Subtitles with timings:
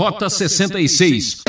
[0.00, 1.42] Rota 66.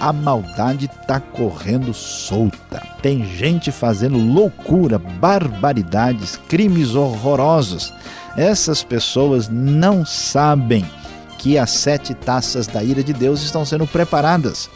[0.00, 2.80] A maldade tá correndo solta.
[3.02, 7.92] Tem gente fazendo loucura, barbaridades, crimes horrorosos.
[8.34, 10.90] Essas pessoas não sabem
[11.36, 14.70] que as sete taças da ira de Deus estão sendo preparadas.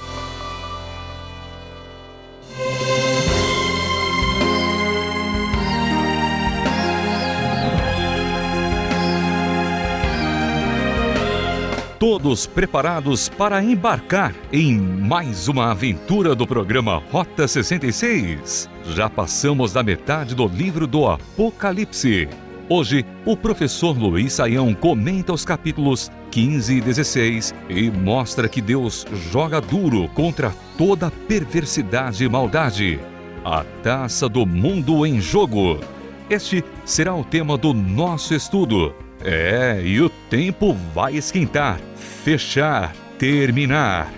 [12.06, 18.68] Todos preparados para embarcar em mais uma aventura do programa Rota 66.
[18.90, 22.28] Já passamos da metade do livro do Apocalipse.
[22.68, 29.06] Hoje, o professor Luiz Saião comenta os capítulos 15 e 16 e mostra que Deus
[29.32, 33.00] joga duro contra toda perversidade e maldade.
[33.42, 35.80] A taça do mundo em jogo.
[36.28, 38.94] Este será o tema do nosso estudo.
[39.22, 44.12] É, e o tempo vai esquentar, fechar, terminar.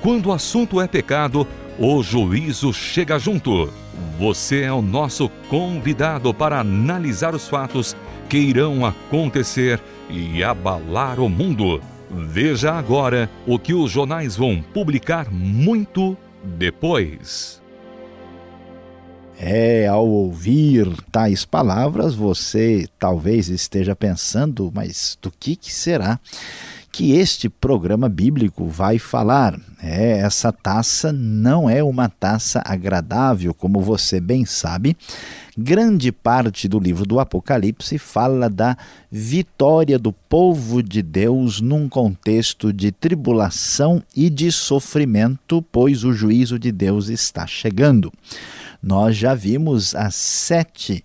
[0.00, 1.46] Quando o assunto é pecado,
[1.78, 3.72] o juízo chega junto.
[4.18, 7.96] Você é o nosso convidado para analisar os fatos
[8.28, 11.80] que irão acontecer e abalar o mundo.
[12.10, 17.61] Veja agora o que os jornais vão publicar muito depois.
[19.38, 26.20] É, ao ouvir tais palavras, você talvez esteja pensando, mas do que, que será
[26.92, 29.58] que este programa bíblico vai falar?
[29.82, 34.94] É, essa taça não é uma taça agradável, como você bem sabe.
[35.56, 38.76] Grande parte do livro do Apocalipse fala da
[39.10, 46.58] vitória do povo de Deus num contexto de tribulação e de sofrimento, pois o juízo
[46.58, 48.12] de Deus está chegando.
[48.82, 51.04] Nós já vimos as sete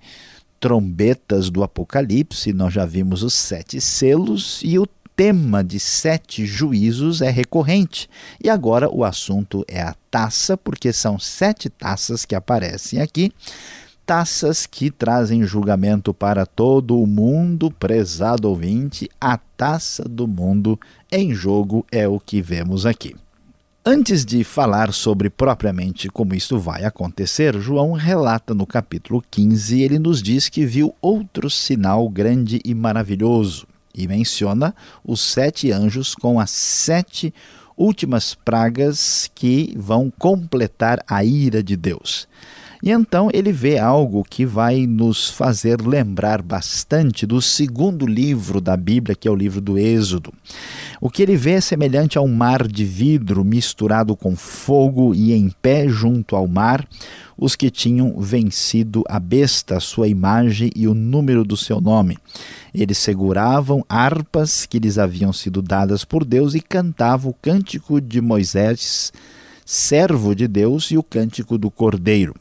[0.59, 7.22] trombetas do Apocalipse, nós já vimos os sete selos e o tema de sete juízos
[7.22, 8.09] é recorrente.
[8.44, 13.31] E agora o assunto é a taça, porque são sete taças que aparecem aqui.
[14.06, 20.79] Taças que trazem julgamento para todo o mundo, prezado ouvinte, a taça do mundo
[21.12, 23.16] em jogo é o que vemos aqui.
[23.90, 29.98] Antes de falar sobre propriamente como isso vai acontecer, João relata no capítulo 15, ele
[29.98, 33.66] nos diz que viu outro sinal grande e maravilhoso
[33.96, 37.34] e menciona os sete anjos com as sete
[37.78, 42.28] últimas pragas que vão completar a ira de Deus.
[42.82, 48.78] E então ele vê algo que vai nos fazer lembrar bastante do segundo livro da
[48.78, 50.32] Bíblia, que é o livro do Êxodo.
[51.02, 55.34] O que ele vê é semelhante a um mar de vidro misturado com fogo e
[55.34, 56.88] em pé junto ao mar,
[57.38, 62.18] os que tinham vencido a besta, sua imagem e o número do seu nome.
[62.74, 68.22] Eles seguravam harpas que lhes haviam sido dadas por Deus e cantavam o cântico de
[68.22, 69.12] Moisés,
[69.66, 72.34] servo de Deus, e o cântico do Cordeiro.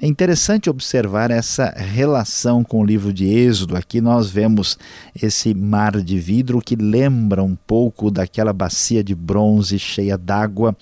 [0.00, 3.76] É interessante observar essa relação com o livro de Êxodo.
[3.76, 4.78] Aqui nós vemos
[5.20, 10.76] esse mar de vidro que lembra um pouco daquela bacia de bronze cheia d'água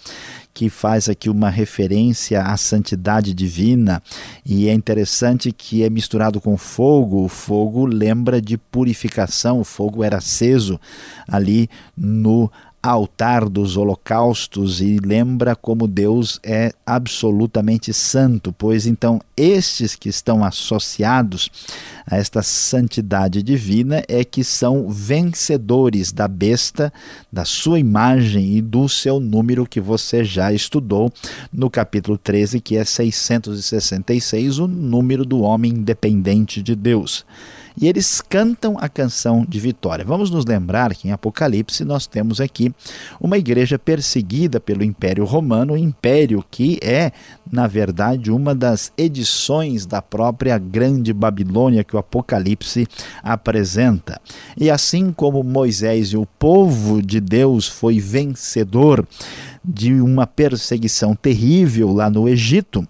[0.53, 4.03] que faz aqui uma referência à santidade divina,
[4.45, 7.25] e é interessante que é misturado com fogo.
[7.25, 10.79] O fogo lembra de purificação, o fogo era aceso
[11.29, 12.51] ali no
[12.83, 20.43] altar dos holocaustos e lembra como Deus é absolutamente santo, pois então estes que estão
[20.43, 21.51] associados
[22.07, 26.93] a esta santidade divina é que são vencedores da besta,
[27.31, 31.13] da sua imagem e do seu número que você já estudou
[31.53, 37.27] no capítulo 13, que é 666, o número do homem independente de Deus
[37.81, 40.05] e eles cantam a canção de vitória.
[40.05, 42.73] Vamos nos lembrar que em Apocalipse nós temos aqui
[43.19, 47.11] uma igreja perseguida pelo Império Romano, império que é,
[47.51, 52.87] na verdade, uma das edições da própria Grande Babilônia que o Apocalipse
[53.23, 54.21] apresenta.
[54.59, 59.07] E assim como Moisés e o povo de Deus foi vencedor
[59.65, 62.87] de uma perseguição terrível lá no Egito,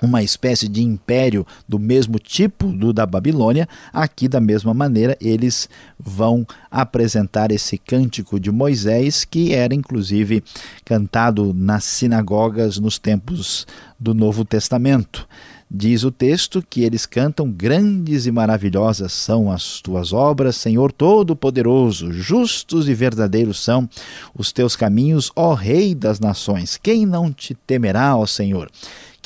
[0.00, 5.68] uma espécie de império do mesmo tipo do da Babilônia, aqui da mesma maneira eles
[5.98, 10.42] vão apresentar esse cântico de Moisés, que era inclusive
[10.84, 13.66] cantado nas sinagogas nos tempos
[13.98, 15.26] do Novo Testamento.
[15.70, 22.10] Diz o texto que eles cantam: Grandes e maravilhosas são as tuas obras, Senhor Todo-Poderoso,
[22.10, 23.86] justos e verdadeiros são
[24.34, 26.78] os teus caminhos, ó Rei das nações.
[26.82, 28.70] Quem não te temerá, ó Senhor?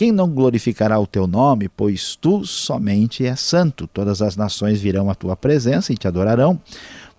[0.03, 3.87] Quem não glorificará o teu nome, pois tu somente és santo?
[3.87, 6.61] Todas as nações virão à tua presença e te adorarão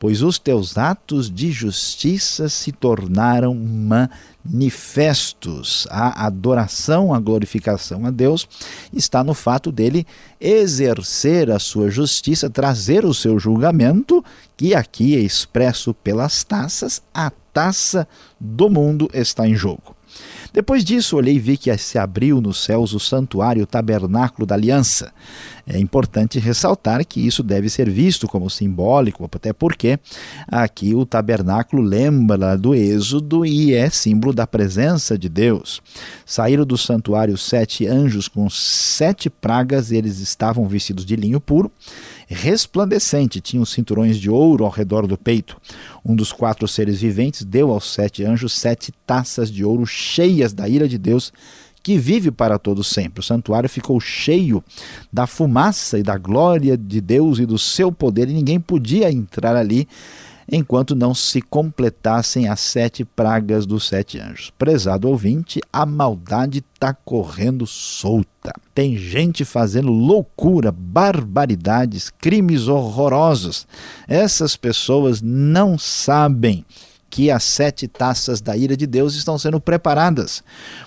[0.04, 3.56] pois os teus atos de justiça se tornaram
[4.46, 5.88] manifestos.
[5.90, 8.46] A adoração, a glorificação a Deus
[8.92, 10.06] está no fato dele
[10.42, 14.22] exercer a sua justiça, trazer o seu julgamento,
[14.58, 18.06] que aqui é expresso pelas taças, a taça
[18.38, 19.96] do mundo está em jogo.
[20.54, 24.54] Depois disso, olhei e vi que se abriu nos céus o santuário, o tabernáculo da
[24.54, 25.12] aliança.
[25.66, 29.98] É importante ressaltar que isso deve ser visto como simbólico, até porque
[30.48, 35.82] aqui o tabernáculo lembra do Êxodo e é símbolo da presença de Deus.
[36.26, 41.72] Saíram do santuário sete anjos com sete pragas, eles estavam vestidos de linho puro
[42.34, 45.58] resplandecente, tinham cinturões de ouro ao redor do peito.
[46.04, 50.68] Um dos quatro seres viventes deu aos sete anjos sete taças de ouro cheias da
[50.68, 51.32] ira de Deus,
[51.84, 53.20] que vive para todo sempre.
[53.20, 54.64] O santuário ficou cheio
[55.12, 59.56] da fumaça e da glória de Deus e do seu poder, e ninguém podia entrar
[59.56, 59.88] ali
[60.52, 64.52] enquanto não se completassem as sete pragas dos sete anjos.
[64.58, 68.54] Prezado ouvinte, a maldade está correndo solta.
[68.74, 73.68] Tem gente fazendo loucura, barbaridades, crimes horrorosos.
[74.08, 76.66] Essas pessoas não sabem
[77.14, 80.44] que as sete taças da ira de Deus estão sendo preparadas.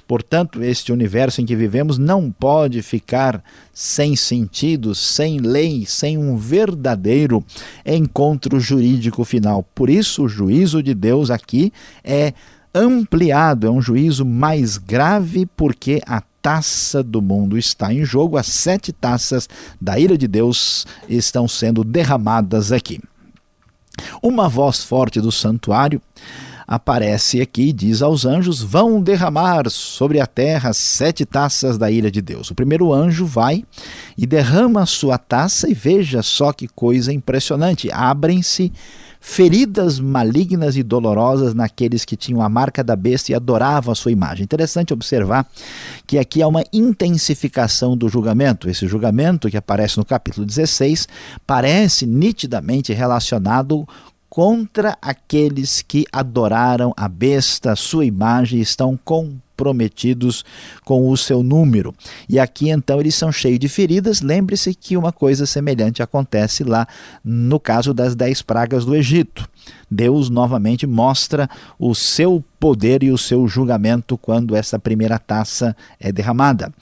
[0.08, 3.40] Portanto, este universo em que vivemos não pode ficar
[3.72, 7.44] sem sentido, sem lei, sem um verdadeiro
[7.86, 9.62] encontro jurídico final.
[9.72, 12.32] Por isso, o juízo de Deus aqui é
[12.74, 18.48] ampliado, é um juízo mais grave, porque a taça do mundo está em jogo, as
[18.48, 19.48] sete taças
[19.80, 23.00] da ira de Deus estão sendo derramadas aqui.
[24.22, 26.00] Uma voz forte do santuário
[26.66, 32.10] aparece aqui e diz aos anjos: Vão derramar sobre a terra sete taças da ira
[32.10, 32.50] de Deus.
[32.50, 33.64] O primeiro anjo vai
[34.18, 38.72] e derrama a sua taça, e veja só que coisa impressionante: abrem-se
[39.28, 44.12] feridas malignas e dolorosas naqueles que tinham a marca da besta e adoravam a sua
[44.12, 44.44] imagem.
[44.44, 45.44] Interessante observar
[46.06, 48.70] que aqui há uma intensificação do julgamento.
[48.70, 51.08] Esse julgamento que aparece no capítulo 16
[51.44, 53.84] parece nitidamente relacionado
[54.30, 60.44] contra aqueles que adoraram a besta, sua imagem, estão com prometidos
[60.84, 61.94] com o seu número.
[62.28, 64.20] E aqui então eles são cheios de feridas.
[64.20, 66.86] Lembre-se que uma coisa semelhante acontece lá
[67.24, 69.48] no caso das dez pragas do Egito.
[69.90, 71.48] Deus novamente mostra
[71.78, 76.72] o seu poder e o seu julgamento quando essa primeira taça é derramada.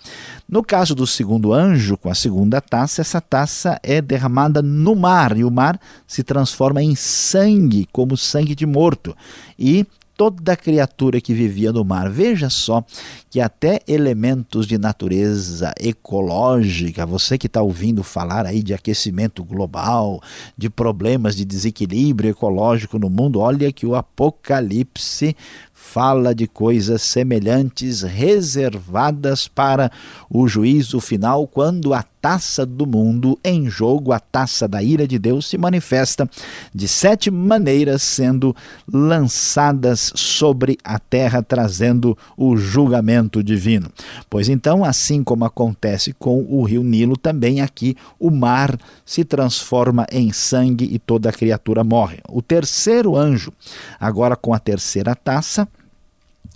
[0.48, 5.36] No caso do segundo anjo, com a segunda taça, essa taça é derramada no mar
[5.36, 9.16] e o mar se transforma em sangue, como sangue de morto.
[9.58, 12.10] E toda criatura que vivia no mar.
[12.10, 12.84] Veja só
[13.30, 20.20] que até elementos de natureza ecológica, você que está ouvindo falar aí de aquecimento global,
[20.56, 25.36] de problemas de desequilíbrio ecológico no mundo, olha que o Apocalipse
[25.72, 29.90] fala de coisas semelhantes reservadas para
[30.30, 35.18] o juízo final, quando a taça do mundo em jogo, a taça da ira de
[35.18, 36.26] Deus, se manifesta
[36.74, 38.56] de sete maneiras, sendo
[38.90, 43.90] lançadas sobre a terra, trazendo o julgamento divino.
[44.30, 48.74] Pois então, assim como acontece com o rio Nilo, também aqui o mar
[49.04, 52.20] se transforma em sangue e toda criatura morre.
[52.26, 53.52] O terceiro anjo,
[54.00, 55.68] agora com a terceira taça,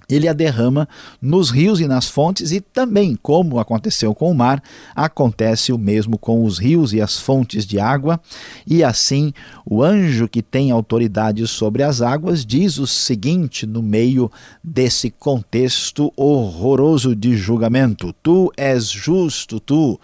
[0.08, 0.88] ele a derrama
[1.20, 4.62] nos rios e nas fontes, e também, como aconteceu com o mar,
[4.96, 8.19] acontece o mesmo com os rios e as fontes de água.
[8.67, 9.34] E assim,
[9.67, 14.31] o anjo que tem autoridade sobre as águas diz o seguinte no meio
[14.65, 20.00] desse contexto horroroso de julgamento: Tu és justo, tu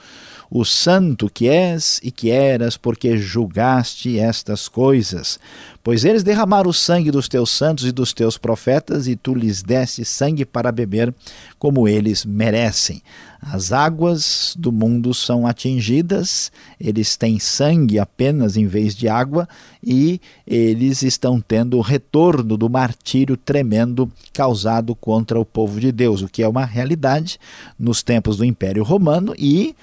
[0.51, 5.39] o santo que és e que eras, porque julgaste estas coisas.
[5.83, 9.63] Pois eles derramaram o sangue dos teus santos e dos teus profetas, e tu lhes
[9.63, 11.15] deste sangue para beber,
[11.59, 13.03] como eles merecem.
[13.43, 19.47] As águas do mundo são atingidas, eles têm sangue apenas em vez de água,
[19.83, 26.23] e eles estão tendo o retorno do martírio tremendo causado contra o povo de Deus,
[26.23, 27.39] o que é uma realidade
[27.79, 29.77] nos tempos do Império Romano e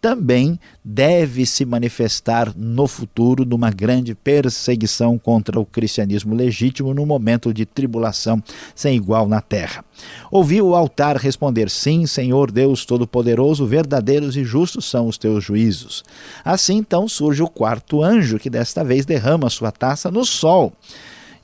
[0.00, 7.52] também deve se manifestar no futuro numa grande perseguição contra o cristianismo legítimo no momento
[7.52, 8.42] de tribulação
[8.74, 9.84] sem igual na terra.
[10.30, 16.04] Ouvi o altar responder: Sim, Senhor Deus Todo-Poderoso, verdadeiros e justos são os teus juízos.
[16.44, 20.72] Assim então surge o quarto anjo, que desta vez derrama sua taça no sol.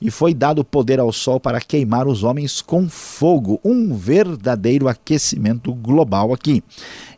[0.01, 5.73] E foi dado poder ao sol para queimar os homens com fogo, um verdadeiro aquecimento
[5.73, 6.63] global aqui.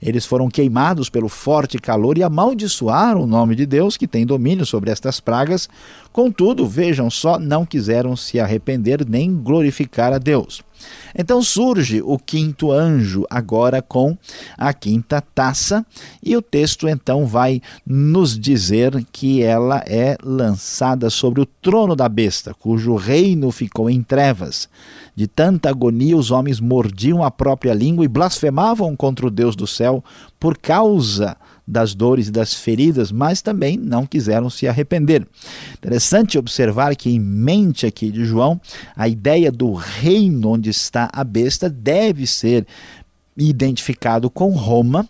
[0.02, 4.66] Eles foram queimados pelo forte calor e amaldiçoaram o nome de Deus, que tem domínio
[4.66, 5.68] sobre estas pragas.
[6.12, 10.62] Contudo, vejam só, não quiseram se arrepender nem glorificar a Deus.
[11.16, 14.18] Então surge o quinto anjo, agora com
[14.58, 15.86] a quinta taça,
[16.22, 22.08] e o texto então vai nos dizer que ela é lançada sobre o trono da
[22.08, 24.70] besta, cujo reino ficou em trevas.
[25.16, 29.66] De tanta agonia, os homens mordiam a própria língua e blasfemavam contra o Deus do
[29.66, 30.04] céu
[30.40, 31.36] por causa
[31.68, 35.28] das dores e das feridas, mas também não quiseram se arrepender.
[35.74, 38.60] Interessante observar que, em mente aqui de João,
[38.96, 42.66] a ideia do reino onde está a besta deve ser
[43.36, 45.08] identificado com Roma,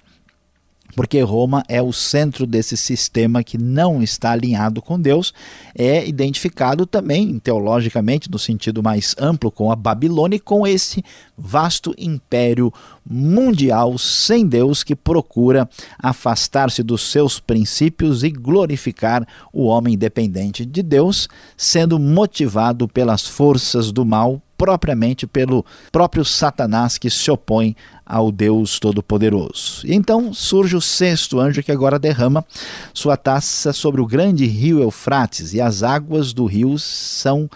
[0.98, 5.32] porque Roma é o centro desse sistema que não está alinhado com Deus,
[5.76, 11.06] é identificado também teologicamente, no sentido mais amplo, com a Babilônia e com esse
[11.38, 12.74] vasto império
[13.08, 19.24] mundial sem Deus que procura afastar-se dos seus princípios e glorificar
[19.54, 26.98] o homem dependente de Deus, sendo motivado pelas forças do mal propriamente pelo próprio Satanás
[26.98, 29.86] que se opõe ao Deus Todo-Poderoso.
[29.86, 32.44] E então surge o sexto anjo que agora derrama
[32.94, 37.50] sua taça sobre o grande rio Eufrates, e as águas do rio são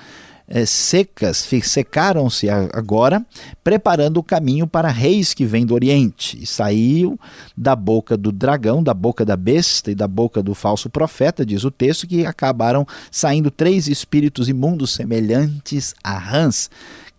[0.54, 3.26] é, secas, secaram-se agora,
[3.64, 6.38] preparando o caminho para reis que vêm do Oriente.
[6.42, 7.18] E saiu
[7.56, 11.64] da boca do dragão, da boca da besta e da boca do falso profeta, diz
[11.64, 16.70] o texto, que acabaram saindo três espíritos imundos semelhantes a rãs,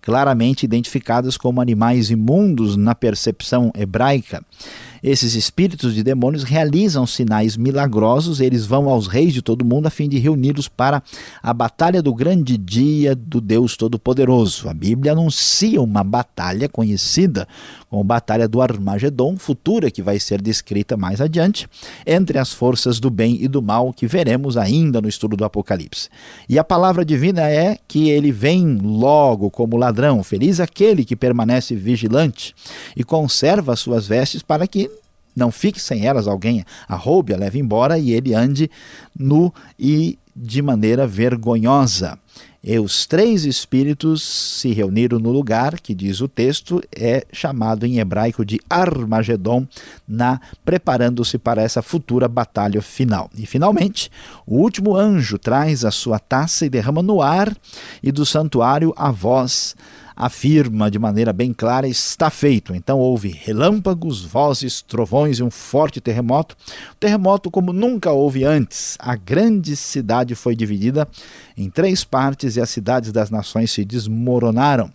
[0.03, 4.45] claramente identificados como animais imundos na percepção hebraica.
[5.03, 9.91] Esses espíritos de demônios realizam sinais milagrosos, eles vão aos reis de todo mundo a
[9.91, 11.03] fim de reuni-los para
[11.43, 14.69] a batalha do grande dia do Deus Todo-Poderoso.
[14.69, 17.49] A Bíblia anuncia uma batalha conhecida
[17.93, 21.69] como Batalha do Armagedon, futura que vai ser descrita mais adiante,
[22.07, 26.09] entre as forças do bem e do mal que veremos ainda no estudo do Apocalipse.
[26.49, 31.75] E a palavra divina é que ele vem logo como ladrão, feliz aquele que permanece
[31.75, 32.55] vigilante
[32.97, 34.91] e conserva suas vestes para que
[35.35, 38.71] não fique sem elas, alguém a roube, a leve embora e ele ande
[39.19, 42.19] nu e de maneira vergonhosa.
[42.65, 47.99] E os três espíritos se reuniram no lugar que diz o texto é chamado em
[47.99, 49.67] hebraico de Armagedon,
[50.07, 53.29] na preparando-se para essa futura batalha final.
[53.37, 54.13] E finalmente,
[54.47, 57.53] o último anjo traz a sua taça e derrama no ar
[58.01, 59.75] e do santuário a voz
[60.17, 62.75] afirma de maneira bem clara: está feito.
[62.75, 66.57] Então houve relâmpagos, vozes, trovões e um forte terremoto.
[66.99, 68.97] Terremoto como nunca houve antes.
[68.99, 71.09] A grande cidade foi dividida
[71.57, 74.91] em três partes e as cidades das nações se desmoronaram.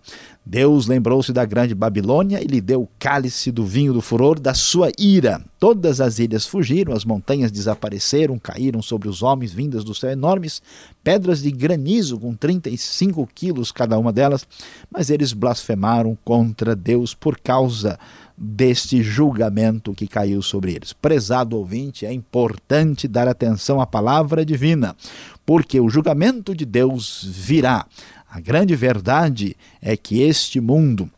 [0.50, 4.54] Deus lembrou-se da grande Babilônia e lhe deu o cálice do vinho do furor da
[4.54, 5.44] sua ira.
[5.58, 10.62] Todas as ilhas fugiram, as montanhas desapareceram, caíram sobre os homens vindas do céu enormes,
[11.04, 14.46] pedras de granizo com 35 quilos cada uma delas,
[14.90, 17.98] mas eles blasfemaram contra Deus por causa
[18.34, 20.94] deste julgamento que caiu sobre eles.
[20.94, 24.96] Prezado ouvinte, é importante dar atenção à palavra divina,
[25.44, 27.84] porque o julgamento de Deus virá.
[28.30, 31.10] A grande verdade é que este mundo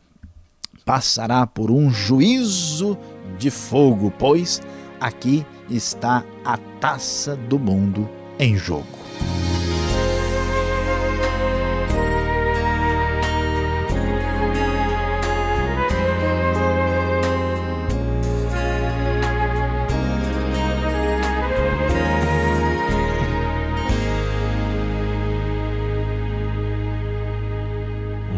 [0.85, 2.97] passará por um juízo
[3.37, 4.61] de fogo, pois
[4.99, 9.00] aqui está a taça do mundo em jogo.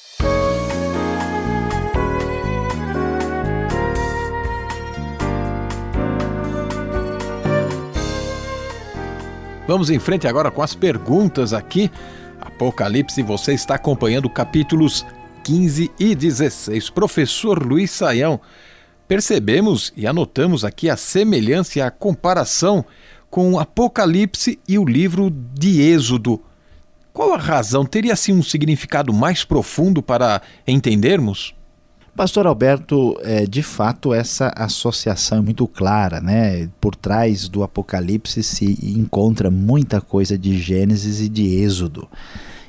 [9.70, 11.92] Vamos em frente agora com as perguntas aqui.
[12.42, 15.06] Apocalipse, você está acompanhando capítulos
[15.44, 16.90] 15 e 16.
[16.90, 18.42] Professor Luiz Saião,
[19.08, 22.84] percebemos e anotamos aqui a semelhança e a comparação
[23.30, 26.42] com Apocalipse e o livro de Êxodo.
[27.14, 27.86] Qual a razão?
[27.86, 31.54] Teria assim um significado mais profundo para entendermos?
[32.20, 36.68] Pastor Alberto, é, de fato, essa associação é muito clara, né?
[36.82, 42.10] Por trás do Apocalipse se encontra muita coisa de Gênesis e de Êxodo.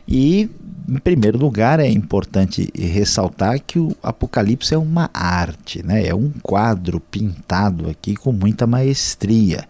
[0.07, 0.49] E,
[0.89, 6.07] em primeiro lugar, é importante ressaltar que o Apocalipse é uma arte, né?
[6.07, 9.67] é um quadro pintado aqui com muita maestria.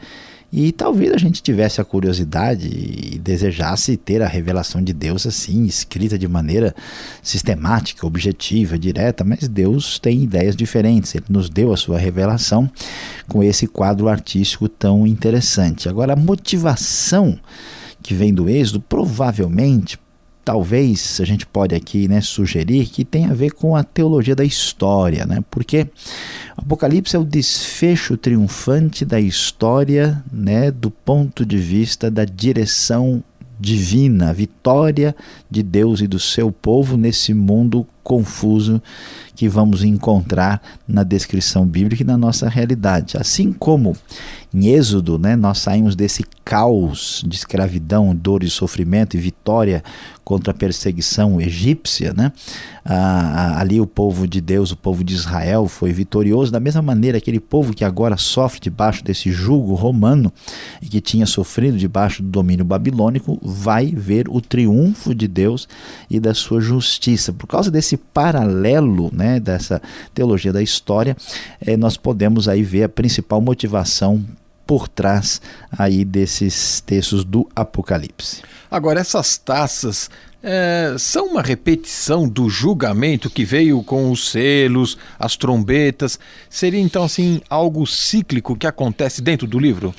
[0.53, 5.65] E talvez a gente tivesse a curiosidade e desejasse ter a revelação de Deus assim,
[5.65, 6.75] escrita de maneira
[7.23, 11.15] sistemática, objetiva, direta, mas Deus tem ideias diferentes.
[11.15, 12.69] Ele nos deu a sua revelação
[13.29, 15.89] com esse quadro artístico tão interessante.
[15.89, 17.39] Agora, a motivação
[18.03, 19.99] que vem do Êxodo provavelmente
[20.45, 24.45] talvez a gente pode aqui né, sugerir que tem a ver com a teologia da
[24.45, 25.43] história, né?
[25.51, 25.87] porque
[26.57, 33.23] Apocalipse é o desfecho triunfante da história né, do ponto de vista da direção
[33.59, 35.15] divina, a vitória
[35.51, 38.83] de Deus e do seu povo nesse mundo confuso
[39.35, 43.17] que vamos encontrar na descrição bíblica e na nossa realidade.
[43.17, 43.97] Assim como
[44.53, 49.83] em Êxodo, né, nós saímos desse caos de escravidão, dor e sofrimento e vitória
[50.25, 52.33] contra a perseguição egípcia, né?
[52.85, 56.51] Ah, ali o povo de Deus, o povo de Israel, foi vitorioso.
[56.51, 60.33] Da mesma maneira, aquele povo que agora sofre debaixo desse jugo romano
[60.81, 65.69] e que tinha sofrido debaixo do domínio babilônico, vai ver o triunfo de Deus
[66.09, 67.33] e da sua justiça.
[67.33, 69.81] Por causa desse paralelo, né, dessa
[70.15, 71.17] teologia da história,
[71.61, 74.25] eh, nós podemos aí ver a principal motivação
[74.67, 75.41] por trás
[75.77, 78.43] aí desses textos do Apocalipse.
[78.71, 80.09] Agora, essas taças
[80.43, 86.19] é, são uma repetição do julgamento que veio com os selos, as trombetas.
[86.49, 89.95] Seria então assim algo cíclico que acontece dentro do livro?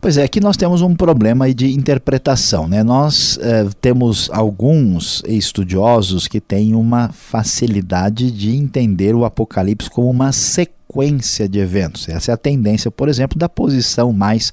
[0.00, 2.68] Pois é, aqui nós temos um problema de interpretação.
[2.68, 2.84] Né?
[2.84, 10.32] Nós eh, temos alguns estudiosos que têm uma facilidade de entender o Apocalipse como uma
[10.32, 12.08] sequência sequência de eventos.
[12.08, 14.50] Essa é a tendência, por exemplo, da posição mais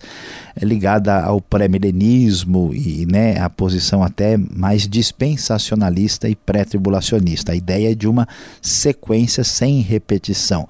[0.55, 7.53] eh, ligada ao pré-milenismo e né, a posição até mais dispensacionalista e pré-tribulacionista.
[7.53, 8.27] A ideia de uma
[8.61, 10.67] sequência sem repetição.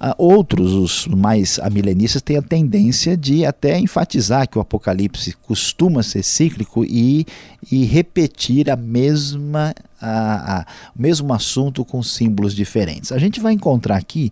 [0.00, 6.02] Uh, outros, os mais amilenistas, têm a tendência de até enfatizar que o Apocalipse costuma
[6.02, 7.24] ser cíclico e,
[7.72, 13.12] e repetir a mesma, a, a, o mesmo assunto com símbolos diferentes.
[13.12, 14.30] A gente vai encontrar aqui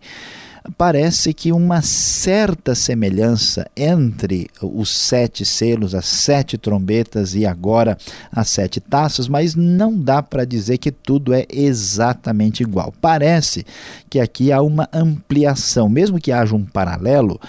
[0.76, 7.96] parece que uma certa semelhança entre os sete selos, as sete trombetas e agora
[8.30, 12.92] as sete taças, mas não dá para dizer que tudo é exatamente igual.
[13.00, 13.64] Parece
[14.08, 17.40] que aqui há uma ampliação, mesmo que haja um paralelo.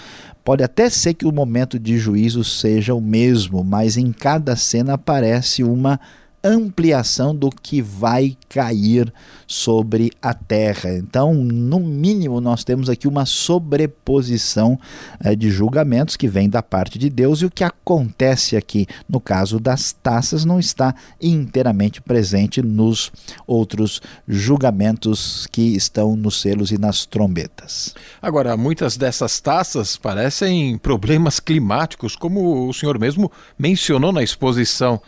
[0.44, 4.94] Pode até ser que o momento de juízo seja o mesmo, mas em cada cena
[4.94, 5.98] aparece uma
[6.44, 9.12] ampliação do que vai cair
[9.46, 10.90] sobre a terra.
[10.92, 14.78] Então, no mínimo, nós temos aqui uma sobreposição
[15.20, 19.20] é, de julgamentos que vem da parte de Deus e o que acontece aqui no
[19.20, 23.10] caso das taças não está inteiramente presente nos
[23.46, 27.94] outros julgamentos que estão nos selos e nas trombetas.
[28.20, 35.00] Agora, muitas dessas taças parecem problemas climáticos, como o senhor mesmo mencionou na exposição.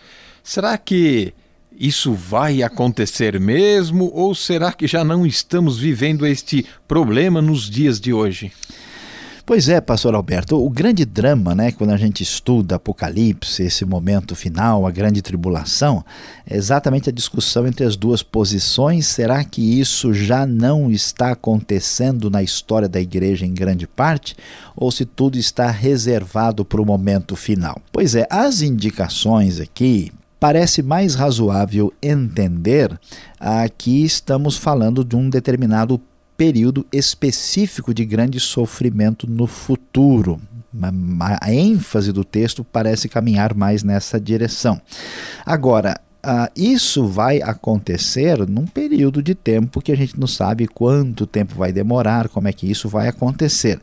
[0.46, 1.34] Será que
[1.76, 7.98] isso vai acontecer mesmo ou será que já não estamos vivendo este problema nos dias
[7.98, 8.52] de hoje?
[9.44, 14.36] Pois é, pastor Alberto, o grande drama, né, quando a gente estuda Apocalipse, esse momento
[14.36, 16.04] final, a grande tribulação,
[16.48, 19.06] é exatamente a discussão entre as duas posições.
[19.06, 24.36] Será que isso já não está acontecendo na história da igreja em grande parte?
[24.76, 27.82] Ou se tudo está reservado para o momento final?
[27.90, 30.12] Pois é, as indicações aqui
[30.46, 32.96] parece mais razoável entender
[33.76, 36.00] que estamos falando de um determinado
[36.36, 40.40] período específico de grande sofrimento no futuro.
[41.40, 44.80] A ênfase do texto parece caminhar mais nessa direção.
[45.44, 51.24] Agora, Uh, isso vai acontecer num período de tempo que a gente não sabe quanto
[51.24, 53.78] tempo vai demorar, como é que isso vai acontecer.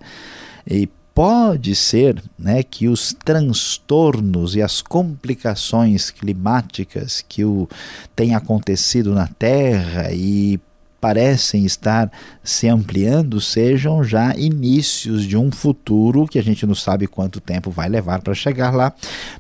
[0.70, 7.70] E pode ser né, que os transtornos e as complicações climáticas que o,
[8.16, 10.60] têm acontecido na Terra e
[11.04, 12.10] parecem estar
[12.42, 17.70] se ampliando sejam já inícios de um futuro que a gente não sabe quanto tempo
[17.70, 18.94] vai levar para chegar lá.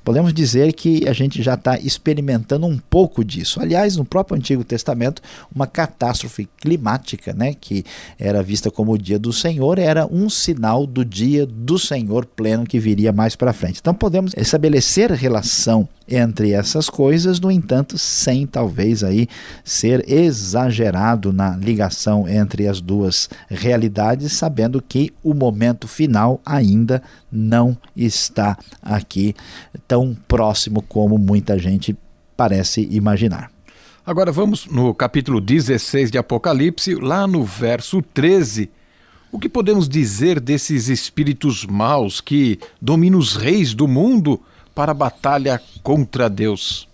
[0.04, 3.62] Podemos dizer que a gente já está experimentando um pouco disso.
[3.62, 5.22] Aliás, no próprio Antigo Testamento,
[5.56, 7.86] uma catástrofe climática, né, que
[8.20, 12.66] era vista como o dia do Senhor, era um sinal do dia do Senhor pleno
[12.66, 13.80] que viria mais para frente.
[13.80, 19.28] Então podemos estabelecer relação entre essas coisas, no entanto, sem talvez aí
[19.64, 27.78] ser exagerado na ligação entre as duas realidades, sabendo que o momento final ainda não
[27.96, 29.36] está aqui
[29.88, 31.96] tão próximo como muita gente
[32.36, 33.52] parece imaginar.
[34.06, 38.70] Agora vamos no capítulo 16 de Apocalipse, lá no verso 13.
[39.32, 44.40] O que podemos dizer desses espíritos maus que dominam os reis do mundo?
[44.74, 46.88] Para a batalha contra Deus.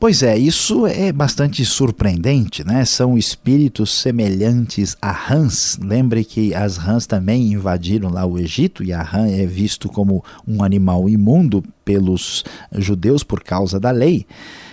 [0.00, 2.86] Pois é, isso é bastante surpreendente, né?
[2.86, 5.78] São espíritos semelhantes a rãs.
[5.78, 10.24] Lembre que as rãs também invadiram lá o Egito e a rã é visto como
[10.48, 14.26] um animal imundo pelos judeus por causa da lei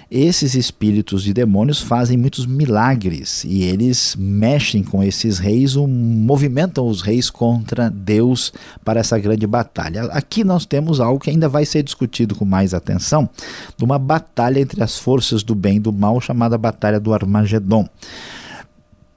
[0.09, 6.87] esses espíritos de demônios fazem muitos milagres e eles mexem com esses reis, um, movimentam
[6.87, 8.53] os reis contra Deus
[8.85, 10.03] para essa grande batalha.
[10.05, 13.29] Aqui nós temos algo que ainda vai ser discutido com mais atenção,
[13.77, 17.87] de uma batalha entre as forças do bem e do mal, chamada Batalha do Armagedon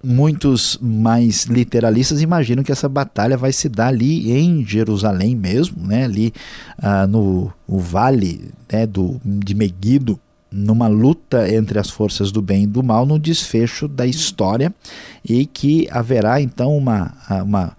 [0.02, 6.04] muitos mais literalistas imaginam que essa batalha vai se dar ali em Jerusalém mesmo, né?
[6.04, 6.32] ali
[6.78, 10.18] ah, no, vale né, do, de Meguido,
[10.50, 14.74] numa luta entre as forças do bem e do mal no desfecho da história
[15.24, 17.12] e que haverá então uma,
[17.44, 17.76] uma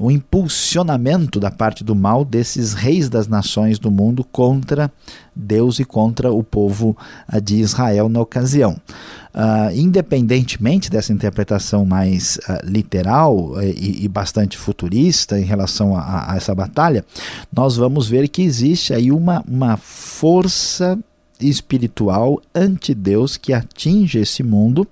[0.00, 4.90] um impulsionamento da parte do mal desses reis das nações do mundo contra
[5.34, 6.96] Deus e contra o povo
[7.28, 8.76] ah, de Israel na ocasião.
[9.34, 16.32] Uh, independentemente dessa interpretação mais uh, literal uh, e, e, bastante futurista em relação a,
[16.32, 17.04] a, essa batalha,
[17.52, 20.96] nós vamos ver que existe aí uma, uma força
[21.40, 24.86] espiritual anti-Deus que atinge esse mundo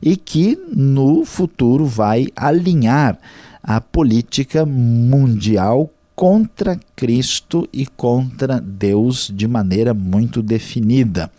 [0.00, 3.18] e que no futuro vai alinhar
[3.62, 11.30] a política mundial contra Cristo e contra Deus de maneira muito definida.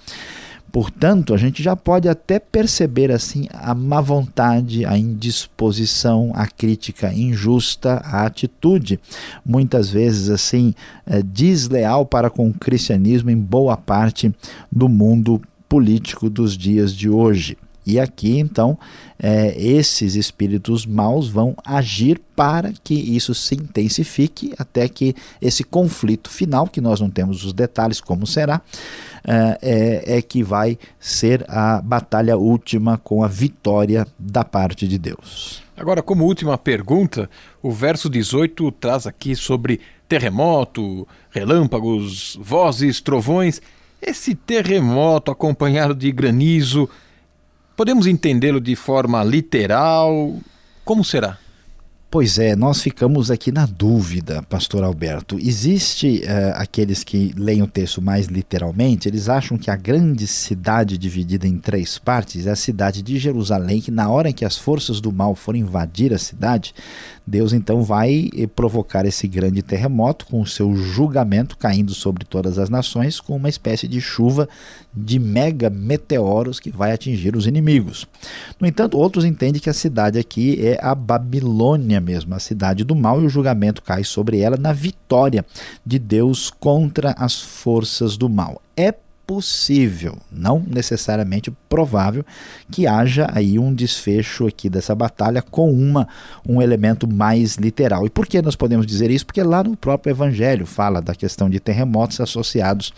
[0.74, 7.14] Portanto, a gente já pode até perceber assim a má vontade, a indisposição, a crítica
[7.14, 9.00] injusta, a atitude,
[9.46, 10.74] muitas vezes assim
[11.06, 14.34] é, desleal para com o cristianismo em boa parte
[14.72, 17.56] do mundo político dos dias de hoje.
[17.86, 18.78] E aqui, então,
[19.22, 26.30] é, esses espíritos maus vão agir para que isso se intensifique até que esse conflito
[26.30, 28.62] final, que nós não temos os detalhes como será,
[29.26, 34.98] é, é, é que vai ser a batalha última com a vitória da parte de
[34.98, 35.62] Deus.
[35.76, 37.30] Agora, como última pergunta,
[37.62, 43.62] o verso 18 traz aqui sobre terremoto, relâmpagos, vozes, trovões.
[44.02, 46.88] Esse terremoto acompanhado de granizo
[47.76, 50.36] Podemos entendê-lo de forma literal?
[50.86, 51.40] Como será?
[52.14, 55.40] Pois é, nós ficamos aqui na dúvida, pastor Alberto.
[55.40, 60.96] Existe uh, aqueles que leem o texto mais literalmente, eles acham que a grande cidade
[60.96, 64.56] dividida em três partes é a cidade de Jerusalém, que na hora em que as
[64.56, 66.76] forças do mal forem invadir a cidade,
[67.26, 72.58] Deus então vai eh, provocar esse grande terremoto com o seu julgamento caindo sobre todas
[72.58, 74.48] as nações, com uma espécie de chuva
[74.94, 78.06] de mega meteoros que vai atingir os inimigos.
[78.60, 82.96] No entanto, outros entendem que a cidade aqui é a Babilônia mesmo, a cidade do
[82.96, 85.46] mal, e o julgamento cai sobre ela na vitória
[85.86, 88.62] de Deus contra as forças do mal.
[88.76, 88.92] É
[89.26, 92.26] possível, não necessariamente provável,
[92.70, 96.08] que haja aí um desfecho aqui dessa batalha com uma
[96.48, 98.06] um elemento mais literal.
[98.06, 99.26] E por que nós podemos dizer isso?
[99.26, 102.94] Porque lá no próprio evangelho fala da questão de terremotos associados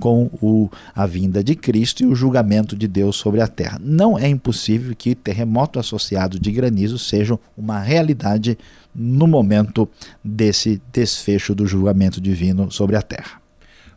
[0.00, 3.78] com o, a vinda de Cristo e o julgamento de Deus sobre a terra.
[3.80, 8.58] Não é impossível que terremoto associado de granizo seja uma realidade
[8.94, 9.88] no momento
[10.24, 13.47] desse desfecho do julgamento divino sobre a terra.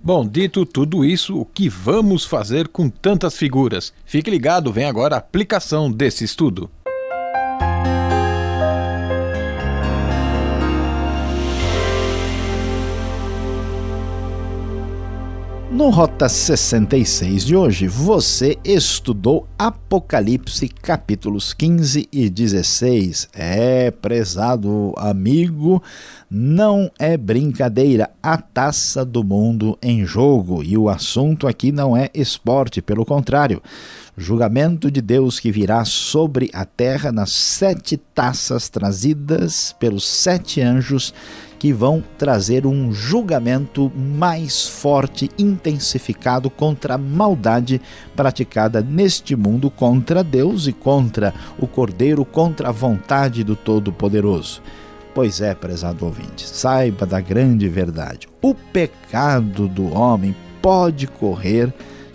[0.03, 3.93] Bom, dito tudo isso, o que vamos fazer com tantas figuras?
[4.03, 6.71] Fique ligado, vem agora a aplicação desse estudo.
[15.81, 23.29] No Rota 66 de hoje, você estudou Apocalipse capítulos 15 e 16.
[23.33, 25.81] É, prezado amigo,
[26.29, 30.61] não é brincadeira, a taça do mundo em jogo.
[30.63, 33.59] E o assunto aqui não é esporte, pelo contrário.
[34.15, 41.11] Julgamento de Deus que virá sobre a terra nas sete taças trazidas pelos sete anjos
[41.61, 47.79] que vão trazer um julgamento mais forte, intensificado contra a maldade
[48.15, 54.59] praticada neste mundo contra Deus e contra o Cordeiro, contra a vontade do Todo-Poderoso.
[55.13, 61.71] Pois é, prezado ouvinte, saiba da grande verdade: o pecado do homem pode correr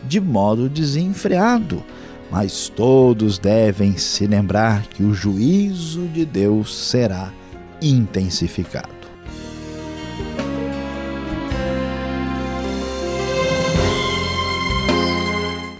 [0.08, 1.84] de modo desenfreado,
[2.32, 7.32] mas todos devem se lembrar que o juízo de Deus será
[7.80, 8.95] intensificado.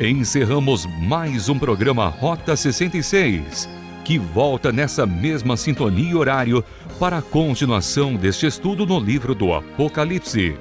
[0.07, 3.69] Encerramos mais um programa Rota 66,
[4.05, 6.65] que volta nessa mesma sintonia e horário
[6.97, 10.57] para a continuação deste estudo no livro do Apocalipse.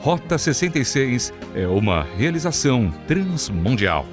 [0.00, 4.06] Rota 66 é uma realização transmundial.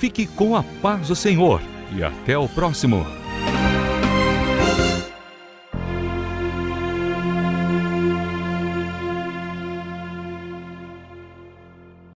[0.00, 1.62] Fique com a paz do Senhor
[1.96, 3.06] e até o próximo.